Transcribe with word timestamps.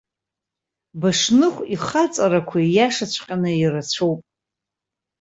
Башныхә 0.99 1.61
ихаҵарақәа, 1.73 2.57
ииашаҵәҟьаны, 2.61 3.51
ирацәоуп. 3.63 4.21